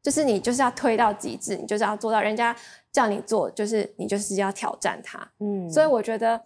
[0.00, 2.20] 就是你就是要推到极致，你就是要做到。
[2.20, 2.54] 人家
[2.92, 5.28] 叫你做，就是你就是要挑战他。
[5.40, 6.40] 嗯所以我觉得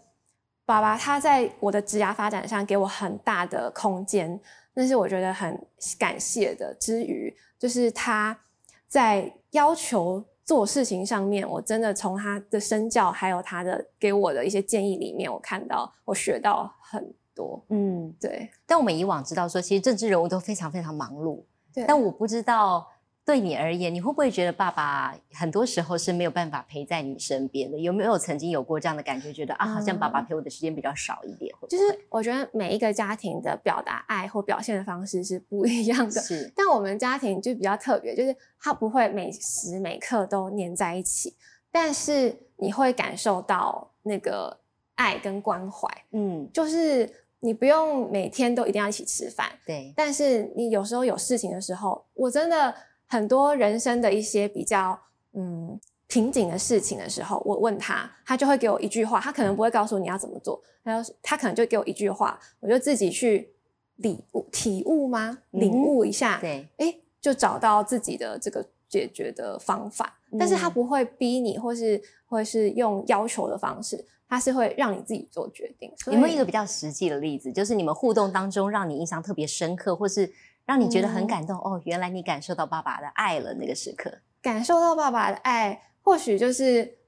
[0.64, 4.40] 爸爸他在我的职涯发展上给我很大的空间，
[4.78, 5.58] 那是我觉得很
[5.98, 6.74] 感谢的。
[6.74, 8.38] 之余，就是他
[8.86, 17.64] 在要求做事情上面，我真的从他的身教还有他的给我的一些建议里面，我看到我学到很多。
[17.70, 22.86] 嗯，对但我们以往知道说，其实政治人物都非常非常忙碌，对，但我不知道
[23.26, 27.76] 对你而言，你会不会觉得爸爸很多时候是没有办法陪在你身边的？
[27.76, 31.52] 有没有曾经有过这样的感觉，觉得啊，好像爸爸陪我的时间比较少一点？
[31.68, 36.20] 就是我觉得每一个家庭的表达爱或表现的方式是不一样的。
[36.20, 41.34] 是但我们家庭就比较特别，就是他不会每时每刻都黏在一起，
[41.72, 44.60] 但是你会感受到那个
[44.94, 52.72] 爱跟关怀，嗯，就是你不用每天都一定要一起吃饭，对，但是你有时候有事情的时候，我真的
[53.06, 54.98] 很多人生的一些比较
[55.32, 63.52] 嗯瓶颈的事情的时候，我问他，他就会给我一句话，他可能不会告诉你要怎么做，他就他可能就给我一句话，我就自己去
[63.96, 65.38] 领悟体悟吗？
[65.50, 70.18] 领嗯悟一下，对，哎，就找到自己的这个解决的方法。
[70.38, 75.90] 但是他嗯不会逼你，或是或是用要求的方式，他是会让你自己做决定。
[76.06, 80.30] 有没有一个比较实际的例子，就是你们互动当中让你印象特别深刻，或是
[80.66, 81.57] 让你觉得很嗯感动？
[81.59, 84.12] 哦，原来你感受到爸爸的爱了，那个时刻。
[84.42, 86.98] 感受到爸爸的爱，或许就是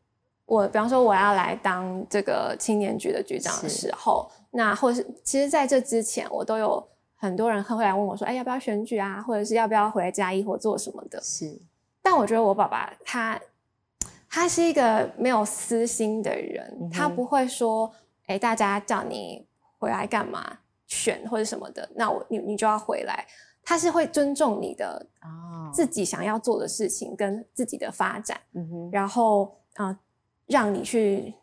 [0.47, 11.21] 我，比方说我要来当这个青年局的局长的是时候，那或是其实在这之前，我都有很多人会来问我说，哎，要不要选举啊，或者是要不要回来嘉义或做什么的。
[11.21, 11.61] 是，
[12.03, 13.41] 但我觉得我爸爸他
[14.29, 17.93] 他是一个没有私心的人，嗯他不会说，
[18.27, 19.47] 哎，大家叫你
[19.79, 23.27] 回来干嘛选或者什么的，那我你你就要回来。
[23.69, 28.41] 他是会尊重你的哦，自己想要做的事情跟自己的发展，
[28.91, 29.99] 然后啊、呃
[30.47, 31.35] 让你去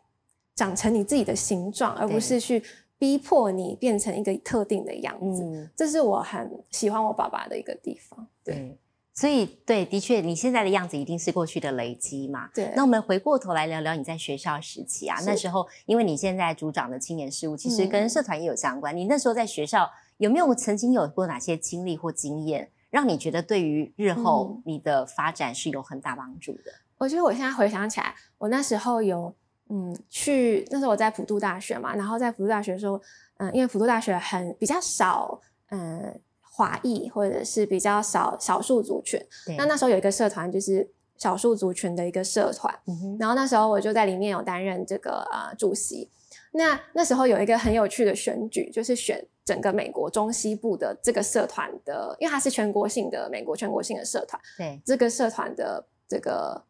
[0.56, 2.60] 长成你自己的形状，而不是去
[2.98, 5.44] 逼迫你变成一个特定的样子。
[5.44, 8.26] 嗯，这是我很喜欢我爸爸的一个地方。
[8.42, 8.78] 对对。
[9.14, 12.50] 所以，对，的确，你现在的样子一定是过去的累积嘛。
[12.52, 18.94] 对，那我们回过头来聊聊你在学校时期啊，那时候因为你现在组长的青年事务，其实跟嗯社团也有相关。
[18.94, 26.72] 你那时候在学校有没有曾经有过哪些经历或经验，让你觉得对于日后嗯你的发展是有很大帮助的？
[26.98, 29.34] 我觉得我现在回想起来，我那时候有
[29.68, 33.00] 嗯去，那时候我在普渡大学嘛，然后在普渡大学的时候，
[33.36, 35.38] 嗯，因为普渡大学很比较少，
[35.70, 39.20] 嗯，华裔或者是比较少少数族群，
[39.58, 46.08] 那那时候有一个社团就是少数族群的一个社团，嗯，然后那时候我就在里面有担任这个呃主席。
[46.56, 56.62] 那那时候有一个很有趣的选举，就是选整个美国中西部的这个社团的，因为它是全国性的美国全国性的社团，对这个社团的这个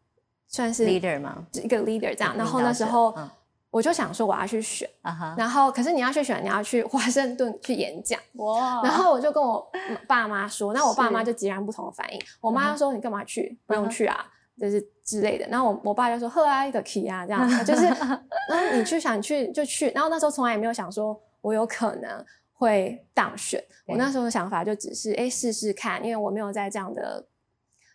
[0.48, 1.46] 算是，leader 吗？
[1.52, 2.36] 一个 leader 这样。
[2.36, 3.30] 然后那时候嗯
[3.70, 4.88] 我就想说我要去选，
[5.36, 8.18] 然后可是你要去选，你要去华盛顿去演讲。
[8.36, 9.70] 哇然后我就跟我
[10.08, 12.18] 爸妈说，那我爸妈就截然不同的反应。
[12.40, 13.58] 我妈就说：“你干嘛去？
[13.66, 14.24] 不用去啊，
[14.58, 17.86] 就是之类的。”然后我我爸就说：“呵啊，一个 key 啊，这样就是，
[18.50, 23.62] 嗯，你去想去就去。”然后那时候从来也没有想说我有可能会当选。
[23.86, 27.24] 我那时候的想法就只是哎试试看，因为我没有在这样的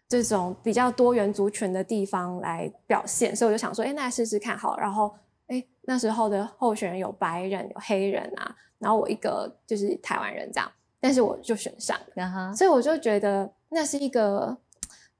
[0.07, 4.77] 这种比较多元族群的地方来表现，所以我就想说，哎，那试试看好。
[4.77, 5.13] 然后
[5.47, 10.71] 哎那时候的候选人有白人有黑人啊，然后我一个就是台湾人这样，
[11.01, 14.57] 但是我就选上了，所以我就觉得那是一个，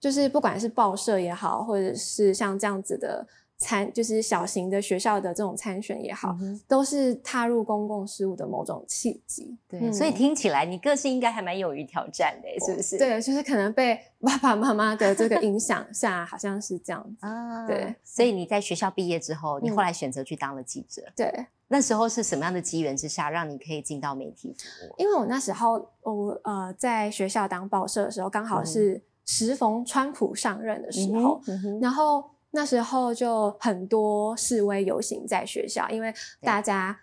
[0.02, 3.26] 就是不管是报社也好，或者是像这样子的
[3.60, 9.56] 参，就是小型的学校的这种参选也好，嗯都是踏入公共事务的某种契机。
[9.70, 12.98] 对，所以嗯听起来你个性应该还蛮勇于挑战的，是不是？
[12.98, 17.28] 对，就是可能被爸爸妈妈的这个影响下，好像是这样子。
[17.28, 17.94] 啊，对。
[18.04, 24.56] 所以你在学校毕业之后，你嗯后来选择去当了记者，对，那时候是什么样的机缘之下，让你可以进到媒体？
[24.98, 29.00] 因为我那时候我呃在学校当报社的时候，刚好是
[29.32, 31.41] 时逢川普上任的时候，
[31.82, 37.00] 然后那时候就很多示威游行在学校，因为大家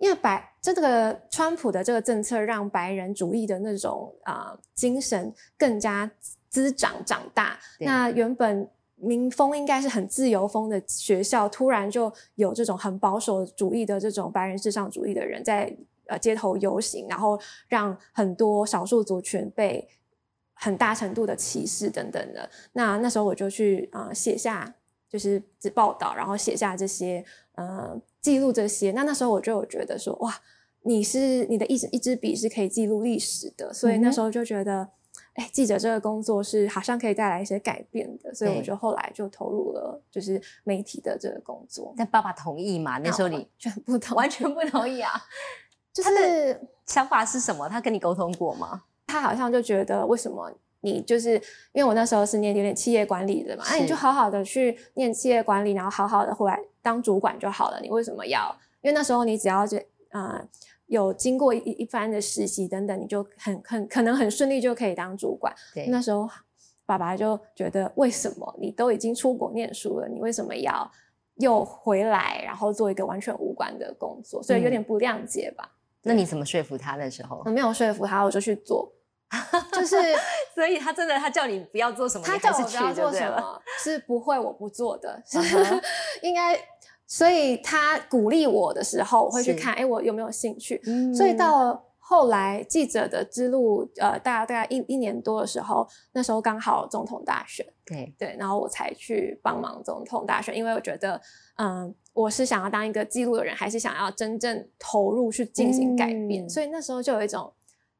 [0.00, 6.10] 因为白这个川普的这个政策让白人主义的那种啊、呃精神更加
[6.48, 7.56] 滋长长大。
[7.78, 15.72] 那原本民风应该是很自由风的学校，突然就有这种很保守主义的这种白人至上主义的人在
[16.08, 17.38] 呃街头游行，然后
[17.68, 19.88] 让很多少数族群被
[20.58, 22.48] 很大程度的歧视等等的。
[22.72, 24.74] 那那时候我就去啊写下
[25.08, 28.92] 就是只报道，然后写下这些呃记录这些。
[28.92, 30.34] 那那时候我就有觉得说哇，
[30.82, 34.88] 你是你的一支一支笔是可以记录历史的，所以那时候就觉得。
[35.34, 41.94] 哎，记者这个工作是好像可以带来一些改变的，所以我就后来就投入了就是媒体的这个工作。
[41.96, 42.98] 但爸爸同意吗？
[42.98, 45.12] 那时候你全不同，完全不同意啊？
[45.94, 47.68] 就是想法是什么？
[47.68, 48.82] 他跟你沟通过吗？
[49.08, 51.32] 他好像就觉得为什么你就是
[51.72, 57.80] 因为我那时候是念有点企业管理的嘛，那、你就好好的去念企业管理，然后好好的回来当主管就好了。
[57.80, 58.54] 你为什么要？
[58.82, 59.76] 因为那时候你只要就
[60.10, 60.40] 呃
[60.86, 65.52] 有经过一一番的实习等等，你就很很可能很顺利就可以当主管。
[65.74, 66.28] 对，那时候
[66.86, 70.88] 爸爸就觉得，为什么你都已经出国念书了，你为什么要
[71.38, 74.42] 又回来，然后做一个完全无关的工作？
[74.42, 75.70] 所以有点不谅解吧。
[76.02, 77.50] 那你怎么说服他那时候我？
[77.50, 78.90] 没有说服他，我就去做，
[79.72, 79.96] 就是
[80.54, 82.92] 所以他真的他叫你不要做什么，他叫我不要。
[82.94, 85.22] 做什么， 是不会我不做的，
[86.22, 86.58] 应该。
[87.10, 90.78] 所以他鼓励我的时候，我会去看，哎，我有没有兴趣？
[90.84, 101.18] 嗯所以到了后来记者的之路，呃，大概大概一一年多的时候，那时候刚好总统大选，对对，然后我才去帮忙总统大选，因为我觉得，
[101.56, 107.50] 嗯，我是想要当一个记录的人，还是想要真正投入去进行改变，嗯所以那时候就有一种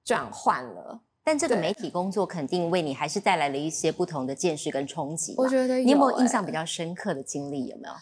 [0.05, 1.01] 转换了。
[1.29, 5.35] 但这个媒体工作肯定为你还是带来了一些不同的见识跟冲击。
[5.37, 7.67] 我觉得你有没有欸印象比较深刻的经历？
[7.67, 7.95] 有没有？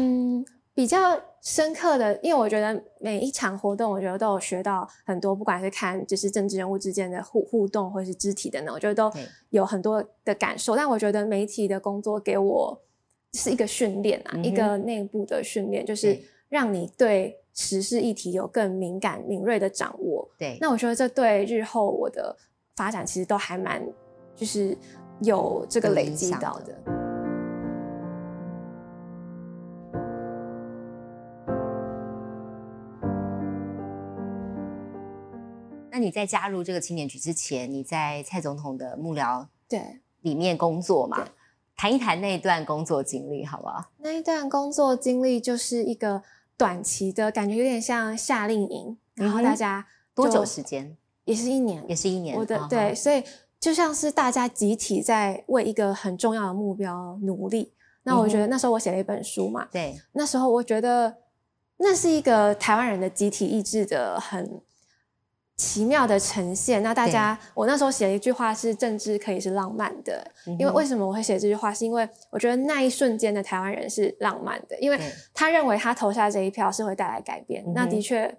[0.00, 9.12] 嗯，比较深刻的，因为我觉得每一场活动，我觉得都有学到很多，不管是看就是政治人物之间的互互动，或是肢体等等，我觉得都
[9.50, 10.74] 有很多的感受。
[10.74, 12.80] 但我觉得媒体的工作给我
[13.34, 20.26] 是一个训练啊，嗯一个内部的训练，就是让你对时事议题有更敏感、敏锐的掌握。
[20.38, 22.34] 对，那我觉得这对日后我的
[22.80, 23.86] 发展其实都还蛮，
[24.34, 24.74] 就是
[25.20, 26.74] 有这个累积到的。
[35.90, 41.26] 那你在加入这个青年局之前，你在蔡总统的幕僚对，里面工作嘛对？
[41.76, 43.90] 谈一谈那一段工作经历，好不好？
[43.98, 46.22] 那一段工作经历就是一个
[46.56, 50.96] 短期的感觉，有点像夏令营，然后大家多久就时间？
[51.30, 52.36] 也是一年，也是一年。
[52.36, 53.22] 我的啊对，，所以
[53.58, 57.72] 就像是大家集体在为一个很重要的目标努力。
[58.02, 61.14] 那我觉嗯得那时候我写了一本书嘛，对，那时候我觉得
[61.76, 64.60] 那是一个台湾人的集体意志的很
[65.54, 66.82] 奇妙的呈现。
[66.82, 70.26] 那大家，我那时候写了一句话是“政治可以是浪漫的”，
[70.58, 71.74] 因为为什么我会写这句话？
[71.74, 74.98] 是因为我觉得那一瞬间的台湾人是浪漫的，因为
[75.34, 77.62] 他认为他投下这一票是会带来改变。
[77.74, 78.34] 那的确，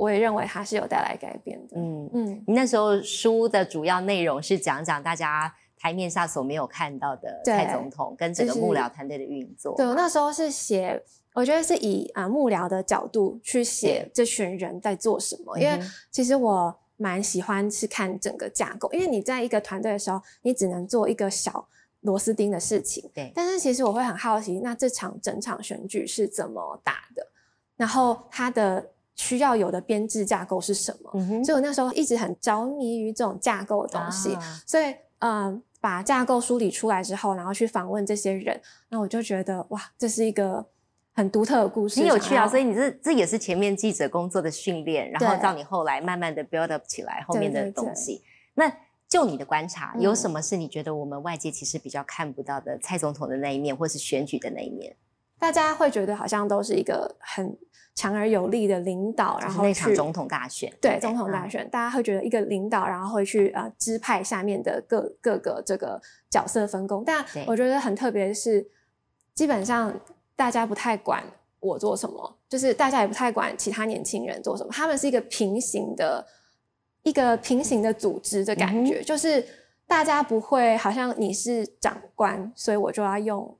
[0.00, 1.76] 我也认为它是有带来改变的。
[1.76, 9.76] 嗯，嗯，你那时候书的主要内容是讲讲大家台面下所没有看到的蔡总统跟整个幕僚团队的运作。
[9.76, 11.02] 对，我那时候是写
[11.34, 15.78] 我觉得是以啊、呃幕僚的角度去写这群人在做什么，因为
[16.10, 21.68] 其实我蛮喜欢是看整个架构，因为你在一个团队的时候，你只能做一个小
[22.00, 27.26] 螺丝钉的事情，对但是其实我会很好奇，那这场整场选举是怎么打的，
[27.76, 28.90] 然后他的
[29.20, 31.44] 需要有的编制架构是什么？
[31.44, 38.58] 所以我那时候一直很着迷于这种架构的东西，啊所以嗯，把架构梳理出来之后，然后去访问这些人，
[38.88, 40.64] 那我就觉得哇，这是一个
[41.12, 48.22] 很独特的故事，很有趣啊，所以以你这这也是前面记者工作的训练，然后到你后来慢慢的 build up 起来后面的对对东西。
[48.54, 48.72] 那
[49.06, 54.96] 就你的观察，嗯有什么是你觉得我们外界其实比较看不到的蔡总统的那一面，或是选举的那一面？
[55.40, 57.56] 大家会觉得好像都是一个很
[57.94, 61.50] 强而有力的领导，然就是后去那场总统大选，对不总统大嗯。
[61.50, 67.02] 选，大家会觉得一个领导，然后会去呃支派下面的各各个这个角色分工。
[67.04, 68.64] 但我觉得很特别的是，
[69.34, 69.92] 基本上
[70.36, 71.24] 大家不太管
[71.58, 76.24] 我做什么，就是大家也不太管其他年轻人做什么，他们是一个平行的
[77.02, 79.44] 一个平行的组织的感嗯觉，就是
[79.86, 83.56] 大家不会好像你是长官，所以我就要用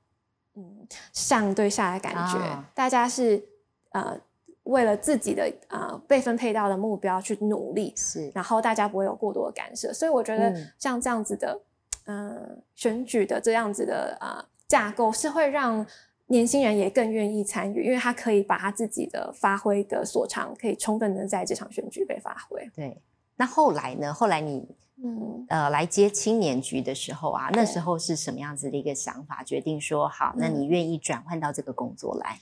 [0.57, 3.42] 嗯上对下的感觉，啊大家是
[3.90, 4.18] 呃
[4.64, 11.61] 为了自己的呃被分配到的目标去努力，是然后大家不会有过多的干涉，所以我觉得嗯像这样子的，
[12.05, 15.86] 呃，选举的这样子的呃架构是会让
[16.26, 22.70] 年轻人也更愿意参与，因为他可以把他自己的发挥的所长，可以充分的在这场选举被发挥。
[22.74, 23.01] 对。
[23.36, 24.12] 那后来呢？
[24.12, 24.68] 后来你
[25.03, 29.42] 嗯，呃来接青年局的时候啊，那时候是什么样子的一个想法？
[29.42, 32.38] 决定说好，那嗯你愿意转换到这个工作来？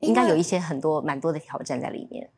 [0.00, 2.30] 应该有一些很多蛮多的挑战在里面。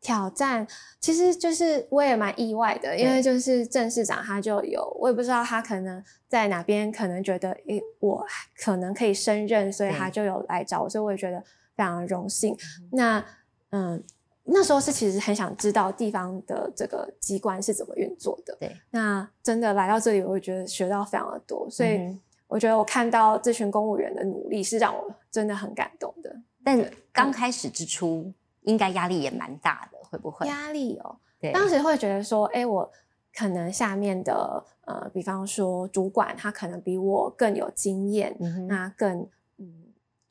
[0.00, 0.66] 挑战
[1.00, 8.26] 其实就是我也蛮意外的，因为就是郑市长他就有，我也不知道他可能在哪边可能觉得，诶，我
[8.62, 11.40] 可能可以升任，所以他就有来找我，所以我也觉得
[11.74, 12.54] 非常的荣幸。
[12.92, 13.24] 那
[13.70, 14.04] 嗯，
[14.44, 18.56] 那时候是其实很想知道地方的这个机关是怎么运作的。
[18.60, 22.14] 对，那真的来到这里，我会觉得学到非常的多，所以
[22.46, 26.34] 我觉得我看到这群公务员的努力是让我真的很感动的。
[26.62, 26.78] 但
[27.12, 28.32] 刚开始之初，
[28.62, 30.46] 应该压力也蛮大的，会不会？
[30.46, 32.90] 压力哦，对，当时会觉得说，哎，我
[33.34, 38.36] 可能下面的呃，比方说主管，他可能比我更有经验，
[38.68, 39.30] 那更嗯，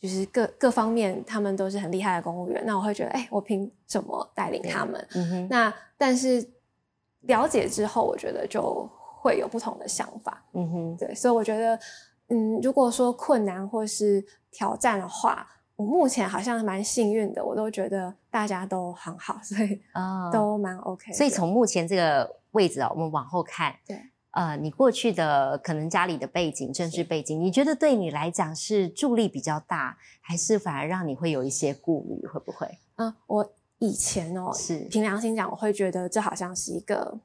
[0.03, 5.07] 就是各各方面他们都是很厉害的公务员，那我会觉得，哎，我凭什么带领他们？
[5.15, 6.45] 嗯哼，那但是
[7.21, 8.85] 了解之后，我觉得就
[9.21, 11.79] 会有不同的想法，嗯哼，对，所以我觉得，
[12.27, 15.47] 嗯，如果说困难或是挑战的话。
[15.75, 21.13] 我目前好像蛮幸运的，我都觉得大家都很好，所以哦都蛮 OK 的。
[21.17, 23.99] 所以从目前这个位置啊，我们往后看，对，
[24.33, 32.27] 呃，你过去的可能家里的背景、政治背景，你觉得对你来讲是助力比较大，还是反而让你会有一些顾虑？
[32.27, 32.79] 会不会？
[32.95, 37.19] 嗯，我以前哦，是凭良心讲，我会觉得这好像是一个，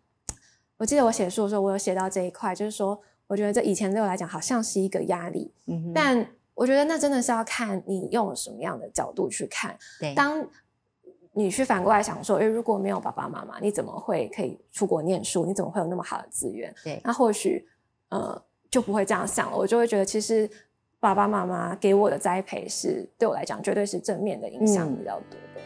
[0.76, 9.78] 我记得我写书的时候，我有写到这一块，就是说，我觉得这以前对我来讲好像是一个压力，嗯哼，但我觉得那真的是要看你用什么样的角度去看。
[9.98, 10.46] 对，当
[11.38, 15.46] 你去反过来想说，诶，如果没有爸爸妈妈，你怎么会可以出国念书？
[15.46, 16.74] 你怎么会有那么好的资源？
[16.82, 17.64] 对那或许
[18.08, 20.50] 呃就不会这样想了，我就会觉得其实
[20.98, 25.60] 爸爸妈妈给我的栽培是对我来讲绝对是正面的影响嗯比较多的。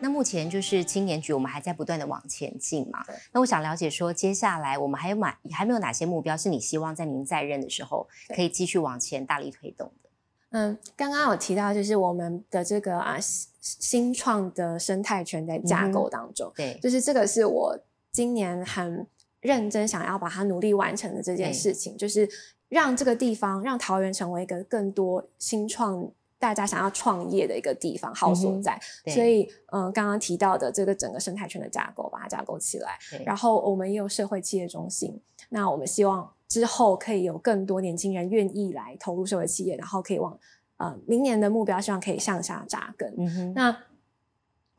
[0.00, 3.04] 那目前就是青年局，我们还在不断的往前进嘛。
[3.32, 10.10] 那我想了解说，接下来我们还有哪还没有哪些目标是你希望在您在任的时候可以继续往前大力推动的？
[10.50, 17.78] 嗯，刚刚有提到就是我们的这个啊新新创的生态圈在架构当中，对，就是这个是我
[18.10, 19.06] 今年很
[19.40, 22.28] 认真想要把它努力完成的这件事情，就是
[22.68, 26.10] 让这个地方让桃园成为一个更多新创。
[26.40, 32.98] 大家想要创业的一个地方，好所在，对所以，嗯、刚刚提到的这个整个生态圈的架构，把它架构起来。
[33.26, 35.20] 然后，我们也有社会企业中心，
[35.50, 40.36] 那我们希望之后可以有更多年轻人愿意来投入社会企业，然后可以往
[40.78, 43.14] 呃明年的目标，希望可以向下扎根。
[43.18, 43.76] 嗯哼，那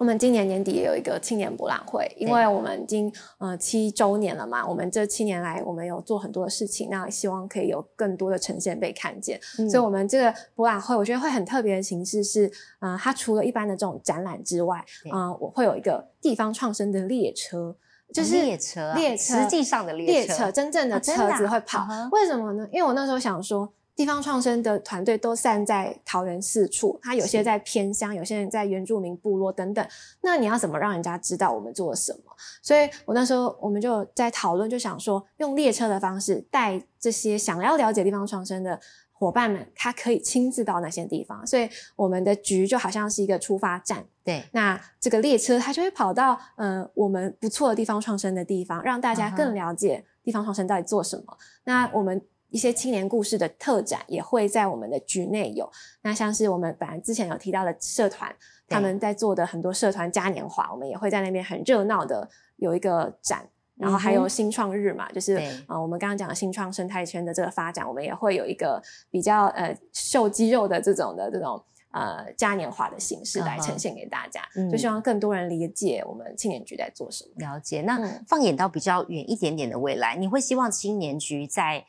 [0.01, 9.39] 我们今年年底也有一个青年博览会，因为我们已经呃七周年了嘛，我们这七年来我们有做很多的事情，那希望可以有更多的呈现被看见。
[9.59, 14.79] 嗯所以，我们这个博览会我觉得会很特别的形式是，呃，它除了一般的这种展览之外，
[15.11, 17.75] 啊呃，我会有一个地方创生的列车。
[18.11, 21.87] 就是列车啊列车，实际上的列车列车，真正的车子会跑。
[22.11, 22.67] 为什么呢？
[22.71, 29.85] 因为我那时候想说，地方创生的团队都散在桃园四处，他有些在偏乡，有些人在原住民部落等等。
[30.21, 32.33] 那你要怎么让人家知道我们做了什么？
[32.61, 38.79] 所以我那时候我们就在讨论，就想说用列车的方式带这些想要了解地方创生的
[39.11, 41.45] 伙伴们，他可以亲自到那些地方。
[41.45, 51.37] 所以我们的局就好像是一个出发站，对，那这个列车它就会跑到呃我们不错的地方创生的地方，让大家更了解地方创生到底做什么。
[51.65, 52.19] 那我们
[52.51, 55.67] 一些青年故事的特展也会在我们的局内有。
[56.03, 58.31] 那像是我们本来之前有提到的社团，
[58.67, 63.49] 他们在做的很多社团嘉年华，我们也会在那边很热闹的有一个展。
[63.77, 68.79] 然后还有新创日嘛，就是啊呃，我们刚刚讲的新创生态圈的这个发展，我们也会有一个
[69.09, 77.31] 比较呃秀肌肉的这种的这种呃嘉年华的形式来呈现给大家，嗯就希望更多人理解我们青年局在做什么。
[77.37, 77.81] 了解。
[77.81, 81.83] 那嗯放眼到比较远一点点的未来，你会希望青年局在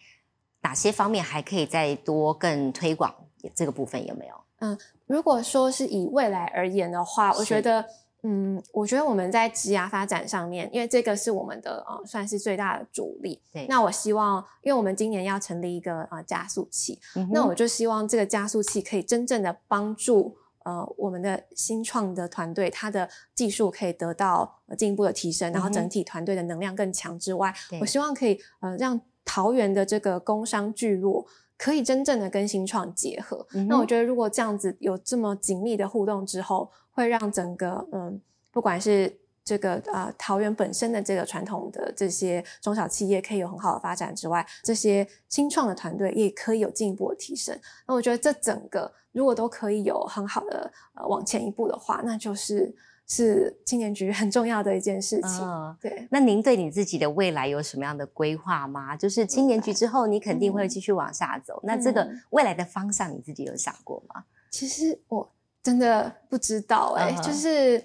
[0.63, 3.15] 哪些方面还可以再多更推广
[3.55, 4.35] 这个部分有没有？
[4.61, 7.85] 嗯如果说是以未来而言的话，我觉得，
[8.23, 13.43] 嗯，我觉得我们在职涯发展上面，因为这个是我们的呃算是最大的主力。
[13.53, 13.67] 对。
[13.69, 27.81] 那我希望，因为我们今年要成立一个呃加速器，嗯那我就希望这个加速器可以真正的帮助呃我们的新创的团队，它的技术可以得到呃进一步的提升，然后整体团队的能量更强之外，对。
[27.81, 31.27] 我希望可以呃让桃园的这个工商聚落。
[31.59, 38.20] 可以真正的跟新创结合，嗯那我觉得如果这样子有这么紧密的互动之后，会让整个嗯，
[38.51, 47.57] 不管是这个呃桃园本身的这个传统的这些中小企业可以有很好的发展之外，这些新创的团队也可以有进一步的提升。
[47.87, 52.75] 那我觉得这整个如果都可以有很好的呃往前一步的话，那就是
[53.15, 55.43] 是青年局很重要的一件事情。
[55.43, 58.97] 嗯对，那您对你自己的未来有什么样的规划吗？
[58.97, 61.61] 就是青年局之后，你肯定会继续往下走。
[61.63, 64.25] 那这个嗯未来的方向，你自己有想过吗？
[64.51, 65.31] 其实我
[65.63, 67.85] 真的不知道哎、嗯就是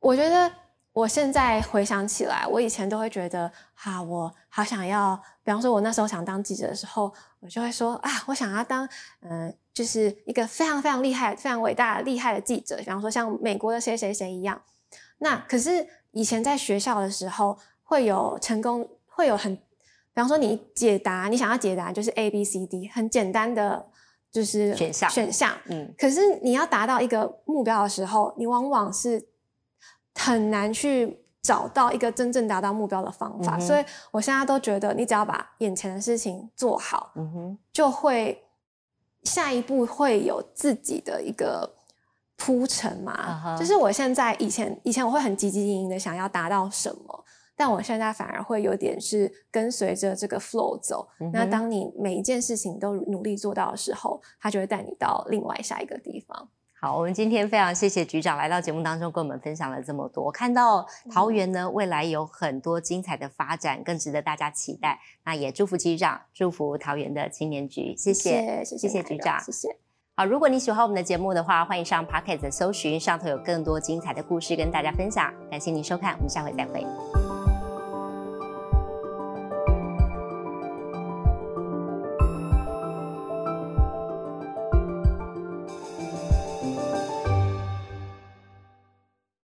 [0.00, 0.50] 我觉得
[0.92, 8.84] 我现在回想起来，我以前都会觉得哈、我好想要，比方说，我那时候想当记者的时候，我就会说啊，我想要当
[9.20, 14.60] 嗯、呃就是一个非常非常厉害、非常伟大、厉害的记者，比方说像美国的谁谁谁一样。
[15.18, 19.62] 那可是以前在学校的时候，会有成功，会有很，比
[20.16, 23.86] 方说你解答，你想要解答就是 A B C D，很简单的
[24.32, 29.29] 就是选项选项，嗯，可是你要达到一个目标的时候，你往往是
[30.24, 33.56] 很难去找到一个真正达到目标的方法。
[33.56, 38.44] 嗯所以我现在都觉得，你只要把眼前的事情做好，嗯哼，就会
[39.22, 41.74] 下一步会有自己的一个
[42.36, 43.56] 铺陈嘛。
[43.58, 47.24] 就是我现在以前以前我会很积极营营的想要达到什么。
[47.56, 51.06] 但我现在反而会有点是跟随着这个 flow 走。
[51.30, 56.48] 那当你每一件事情都努力做到的时候，它就会带你到另外下一个地方。
[56.82, 60.32] 好，我们今天非常谢谢局长来到节目当中，跟我们分享了这么多。
[60.32, 64.98] 看到桃园呢，未来有很多精彩的发展，更值得大家期待。
[65.24, 69.76] 那也祝福局长，祝福桃园的青年局，谢谢，谢谢谢谢局长谢谢。
[70.16, 75.30] 好，如果你喜欢我们的节目的话，欢迎上 Pocket 搜寻，上头有更多精彩的故事跟大家分享。
[75.50, 77.29] 感谢您收看，我们下回再会。